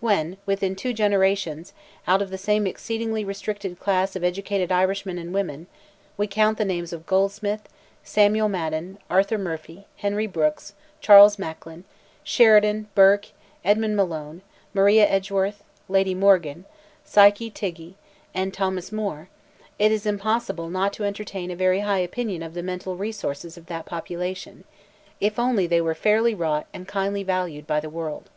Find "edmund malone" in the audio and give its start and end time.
13.64-14.42